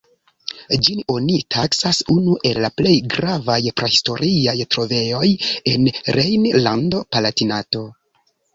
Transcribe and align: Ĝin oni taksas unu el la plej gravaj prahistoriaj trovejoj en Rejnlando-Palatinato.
Ĝin 0.85 1.01
oni 1.15 1.35
taksas 1.55 1.99
unu 2.13 2.33
el 2.51 2.57
la 2.65 2.71
plej 2.79 2.95
gravaj 3.15 3.59
prahistoriaj 3.83 4.57
trovejoj 4.77 5.31
en 5.75 5.89
Rejnlando-Palatinato. 6.19 7.87